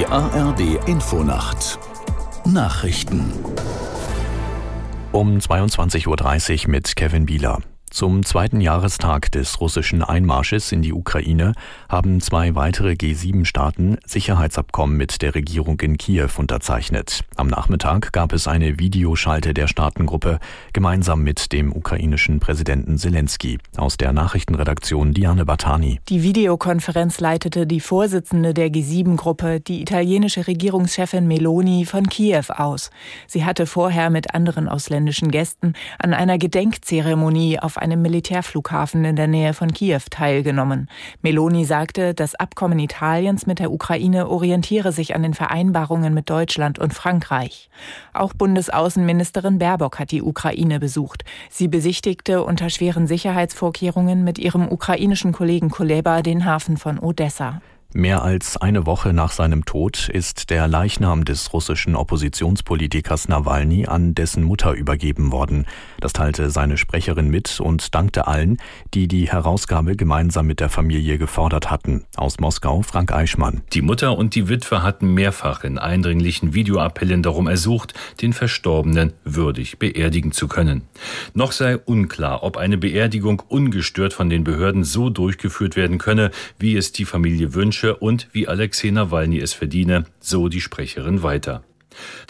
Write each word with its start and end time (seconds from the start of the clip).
Die 0.00 0.06
ARD 0.06 0.88
Infonacht 0.88 1.78
Nachrichten 2.46 3.34
um 5.12 5.36
22.30 5.36 6.64
Uhr 6.64 6.70
mit 6.70 6.96
Kevin 6.96 7.26
Bieler. 7.26 7.58
Zum 7.90 8.24
zweiten 8.24 8.60
Jahrestag 8.60 9.32
des 9.32 9.60
russischen 9.60 10.04
Einmarsches 10.04 10.70
in 10.70 10.80
die 10.80 10.92
Ukraine 10.92 11.54
haben 11.88 12.20
zwei 12.20 12.54
weitere 12.54 12.92
G7-Staaten 12.92 13.98
Sicherheitsabkommen 14.06 14.96
mit 14.96 15.22
der 15.22 15.34
Regierung 15.34 15.80
in 15.80 15.98
Kiew 15.98 16.28
unterzeichnet. 16.36 17.24
Am 17.34 17.48
Nachmittag 17.48 18.12
gab 18.12 18.32
es 18.32 18.46
eine 18.46 18.78
Videoschalte 18.78 19.54
der 19.54 19.66
Staatengruppe 19.66 20.38
gemeinsam 20.72 21.22
mit 21.22 21.50
dem 21.50 21.74
ukrainischen 21.74 22.38
Präsidenten 22.38 22.96
Zelensky. 22.96 23.58
Aus 23.76 23.96
der 23.96 24.12
Nachrichtenredaktion 24.12 25.12
Diane 25.12 25.44
Batani. 25.44 25.98
Die 26.08 26.22
Videokonferenz 26.22 27.18
leitete 27.18 27.66
die 27.66 27.80
Vorsitzende 27.80 28.54
der 28.54 28.68
G7-Gruppe, 28.68 29.58
die 29.58 29.82
italienische 29.82 30.46
Regierungschefin 30.46 31.26
Meloni 31.26 31.84
von 31.86 32.06
Kiew 32.06 32.44
aus. 32.56 32.90
Sie 33.26 33.44
hatte 33.44 33.66
vorher 33.66 34.10
mit 34.10 34.32
anderen 34.32 34.68
ausländischen 34.68 35.32
Gästen 35.32 35.72
an 35.98 36.14
einer 36.14 36.38
Gedenkzeremonie 36.38 37.58
auf 37.58 37.79
einem 37.80 38.02
Militärflughafen 38.02 39.04
in 39.04 39.16
der 39.16 39.26
Nähe 39.26 39.54
von 39.54 39.72
Kiew 39.72 40.02
teilgenommen. 40.10 40.88
Meloni 41.22 41.64
sagte, 41.64 42.14
das 42.14 42.34
Abkommen 42.34 42.78
Italiens 42.78 43.46
mit 43.46 43.58
der 43.58 43.72
Ukraine 43.72 44.28
orientiere 44.28 44.92
sich 44.92 45.14
an 45.14 45.22
den 45.22 45.34
Vereinbarungen 45.34 46.14
mit 46.14 46.30
Deutschland 46.30 46.78
und 46.78 46.94
Frankreich. 46.94 47.70
Auch 48.12 48.32
Bundesaußenministerin 48.34 49.58
Baerbock 49.58 49.98
hat 49.98 50.10
die 50.10 50.22
Ukraine 50.22 50.80
besucht. 50.80 51.24
Sie 51.48 51.68
besichtigte 51.68 52.44
unter 52.44 52.70
schweren 52.70 53.06
Sicherheitsvorkehrungen 53.06 54.24
mit 54.24 54.38
ihrem 54.38 54.70
ukrainischen 54.70 55.32
Kollegen 55.32 55.70
Kuleba 55.70 56.22
den 56.22 56.44
Hafen 56.44 56.76
von 56.76 56.98
Odessa. 56.98 57.60
Mehr 57.92 58.22
als 58.22 58.56
eine 58.56 58.86
Woche 58.86 59.12
nach 59.12 59.32
seinem 59.32 59.64
Tod 59.64 60.08
ist 60.08 60.50
der 60.50 60.68
Leichnam 60.68 61.24
des 61.24 61.52
russischen 61.52 61.96
Oppositionspolitikers 61.96 63.26
Nawalny 63.26 63.86
an 63.86 64.14
dessen 64.14 64.44
Mutter 64.44 64.74
übergeben 64.74 65.32
worden. 65.32 65.66
Das 65.98 66.12
teilte 66.12 66.50
seine 66.50 66.78
Sprecherin 66.78 67.30
mit 67.30 67.58
und 67.58 67.92
dankte 67.92 68.28
allen, 68.28 68.58
die 68.94 69.08
die 69.08 69.28
Herausgabe 69.28 69.96
gemeinsam 69.96 70.46
mit 70.46 70.60
der 70.60 70.68
Familie 70.68 71.18
gefordert 71.18 71.68
hatten. 71.68 72.04
Aus 72.14 72.38
Moskau 72.38 72.82
Frank 72.82 73.10
Eichmann. 73.10 73.62
Die 73.72 73.82
Mutter 73.82 74.16
und 74.16 74.36
die 74.36 74.48
Witwe 74.48 74.84
hatten 74.84 75.12
mehrfach 75.12 75.64
in 75.64 75.76
eindringlichen 75.76 76.54
Videoappellen 76.54 77.24
darum 77.24 77.48
ersucht, 77.48 77.94
den 78.22 78.32
Verstorbenen 78.32 79.14
würdig 79.24 79.80
beerdigen 79.80 80.30
zu 80.30 80.46
können. 80.46 80.82
Noch 81.34 81.50
sei 81.50 81.76
unklar, 81.76 82.44
ob 82.44 82.56
eine 82.56 82.78
Beerdigung 82.78 83.42
ungestört 83.48 84.12
von 84.12 84.30
den 84.30 84.44
Behörden 84.44 84.84
so 84.84 85.10
durchgeführt 85.10 85.74
werden 85.74 85.98
könne, 85.98 86.30
wie 86.60 86.76
es 86.76 86.92
die 86.92 87.04
Familie 87.04 87.52
wünscht 87.52 87.79
wünsche 87.82 87.96
und 87.96 88.28
wie 88.32 88.46
Alexei 88.48 88.90
Nawalny 88.90 89.38
es 89.38 89.54
verdiene, 89.54 90.04
so 90.20 90.48
die 90.48 90.60
Sprecherin 90.60 91.22
weiter. 91.22 91.62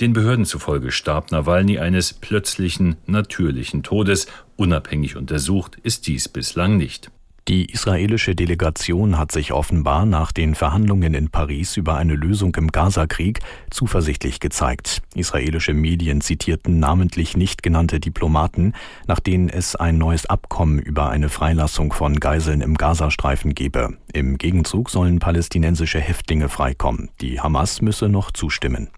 Den 0.00 0.12
Behörden 0.12 0.44
zufolge 0.44 0.90
starb 0.90 1.32
Nawalny 1.32 1.78
eines 1.78 2.12
plötzlichen, 2.12 2.96
natürlichen 3.06 3.82
Todes. 3.82 4.26
Unabhängig 4.56 5.16
untersucht 5.16 5.76
ist 5.82 6.06
dies 6.06 6.28
bislang 6.28 6.76
nicht. 6.76 7.10
Die 7.48 7.72
israelische 7.72 8.34
Delegation 8.34 9.18
hat 9.18 9.32
sich 9.32 9.52
offenbar 9.52 10.06
nach 10.06 10.30
den 10.30 10.54
Verhandlungen 10.54 11.14
in 11.14 11.30
Paris 11.30 11.76
über 11.76 11.96
eine 11.96 12.14
Lösung 12.14 12.54
im 12.56 12.68
Gazakrieg 12.68 13.40
zuversichtlich 13.70 14.40
gezeigt. 14.40 15.02
Israelische 15.14 15.74
Medien 15.74 16.20
zitierten 16.20 16.78
namentlich 16.78 17.36
nicht 17.36 17.62
genannte 17.62 17.98
Diplomaten, 17.98 18.74
nach 19.06 19.20
denen 19.20 19.48
es 19.48 19.74
ein 19.74 19.98
neues 19.98 20.26
Abkommen 20.26 20.78
über 20.78 21.10
eine 21.10 21.28
Freilassung 21.28 21.92
von 21.92 22.20
Geiseln 22.20 22.60
im 22.60 22.76
Gazastreifen 22.76 23.54
gebe. 23.54 23.96
Im 24.12 24.38
Gegenzug 24.38 24.90
sollen 24.90 25.18
palästinensische 25.18 25.98
Häftlinge 25.98 26.48
freikommen. 26.48 27.10
Die 27.20 27.40
Hamas 27.40 27.80
müsse 27.80 28.08
noch 28.08 28.30
zustimmen. 28.30 28.90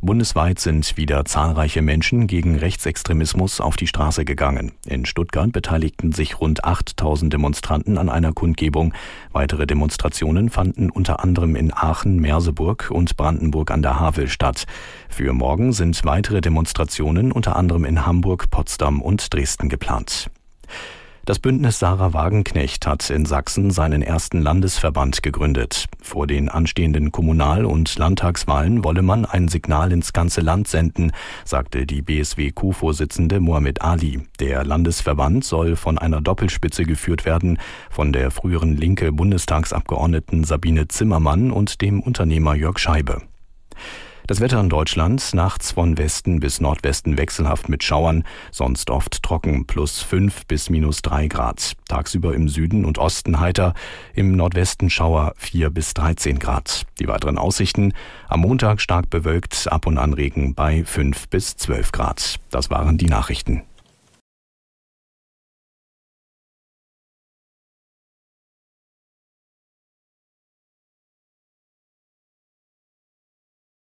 Bundesweit 0.00 0.60
sind 0.60 0.96
wieder 0.96 1.24
zahlreiche 1.24 1.82
Menschen 1.82 2.28
gegen 2.28 2.56
Rechtsextremismus 2.56 3.60
auf 3.60 3.76
die 3.76 3.88
Straße 3.88 4.24
gegangen. 4.24 4.72
In 4.86 5.06
Stuttgart 5.06 5.52
beteiligten 5.52 6.12
sich 6.12 6.40
rund 6.40 6.64
8000 6.64 7.32
Demonstranten 7.32 7.98
an 7.98 8.08
einer 8.08 8.32
Kundgebung. 8.32 8.94
Weitere 9.32 9.66
Demonstrationen 9.66 10.50
fanden 10.50 10.90
unter 10.90 11.22
anderem 11.24 11.56
in 11.56 11.72
Aachen, 11.74 12.16
Merseburg 12.20 12.90
und 12.90 13.16
Brandenburg 13.16 13.72
an 13.72 13.82
der 13.82 13.98
Havel 13.98 14.28
statt. 14.28 14.66
Für 15.08 15.32
morgen 15.32 15.72
sind 15.72 16.04
weitere 16.04 16.40
Demonstrationen 16.40 17.32
unter 17.32 17.56
anderem 17.56 17.84
in 17.84 18.06
Hamburg, 18.06 18.50
Potsdam 18.50 19.02
und 19.02 19.34
Dresden 19.34 19.68
geplant. 19.68 20.30
Das 21.28 21.38
Bündnis 21.38 21.78
Sarah 21.78 22.14
Wagenknecht 22.14 22.86
hat 22.86 23.10
in 23.10 23.26
Sachsen 23.26 23.70
seinen 23.70 24.00
ersten 24.00 24.40
Landesverband 24.40 25.22
gegründet. 25.22 25.84
Vor 26.00 26.26
den 26.26 26.48
anstehenden 26.48 27.12
Kommunal- 27.12 27.66
und 27.66 27.98
Landtagswahlen 27.98 28.82
wolle 28.82 29.02
man 29.02 29.26
ein 29.26 29.48
Signal 29.48 29.92
ins 29.92 30.14
ganze 30.14 30.40
Land 30.40 30.68
senden, 30.68 31.12
sagte 31.44 31.84
die 31.84 32.00
BSW-Co-Vorsitzende 32.00 33.40
Mohamed 33.40 33.82
Ali. 33.82 34.22
Der 34.40 34.64
Landesverband 34.64 35.44
soll 35.44 35.76
von 35.76 35.98
einer 35.98 36.22
Doppelspitze 36.22 36.84
geführt 36.84 37.26
werden, 37.26 37.58
von 37.90 38.14
der 38.14 38.30
früheren 38.30 38.74
linke 38.74 39.12
Bundestagsabgeordneten 39.12 40.44
Sabine 40.44 40.88
Zimmermann 40.88 41.50
und 41.50 41.82
dem 41.82 42.00
Unternehmer 42.00 42.54
Jörg 42.54 42.78
Scheibe. 42.78 43.20
Das 44.28 44.40
Wetter 44.40 44.60
in 44.60 44.68
Deutschland 44.68 45.32
nachts 45.32 45.72
von 45.72 45.96
Westen 45.96 46.38
bis 46.38 46.60
Nordwesten 46.60 47.16
wechselhaft 47.16 47.70
mit 47.70 47.82
Schauern, 47.82 48.24
sonst 48.50 48.90
oft 48.90 49.22
trocken, 49.22 49.66
plus 49.66 50.02
5 50.02 50.44
bis 50.44 50.68
minus 50.68 51.00
3 51.00 51.28
Grad. 51.28 51.72
Tagsüber 51.88 52.34
im 52.34 52.46
Süden 52.46 52.84
und 52.84 52.98
Osten 52.98 53.40
heiter, 53.40 53.72
im 54.14 54.36
Nordwesten 54.36 54.90
Schauer 54.90 55.32
4 55.38 55.70
bis 55.70 55.94
13 55.94 56.38
Grad. 56.38 56.84
Die 57.00 57.08
weiteren 57.08 57.38
Aussichten 57.38 57.94
am 58.28 58.40
Montag 58.40 58.82
stark 58.82 59.08
bewölkt, 59.08 59.66
ab 59.72 59.86
und 59.86 59.96
an 59.96 60.12
Regen 60.12 60.54
bei 60.54 60.84
5 60.84 61.30
bis 61.30 61.56
12 61.56 61.92
Grad. 61.92 62.36
Das 62.50 62.68
waren 62.68 62.98
die 62.98 63.06
Nachrichten. 63.06 63.62